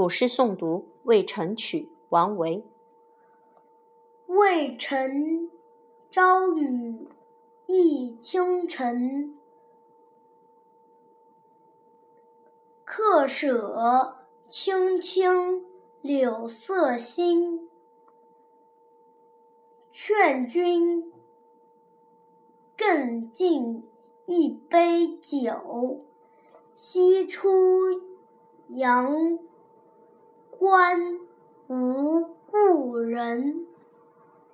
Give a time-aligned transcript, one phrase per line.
[0.00, 2.64] 古诗诵读《渭城曲》王维。
[4.28, 5.50] 渭城
[6.10, 7.06] 朝雨
[7.66, 9.38] 浥轻尘，
[12.82, 14.16] 客舍
[14.48, 15.66] 青青
[16.00, 17.68] 柳色新。
[19.92, 21.12] 劝君
[22.74, 23.86] 更尽
[24.24, 26.00] 一杯酒，
[26.72, 28.00] 西出
[28.68, 29.38] 阳
[30.60, 31.18] 观
[31.68, 33.69] 无故人。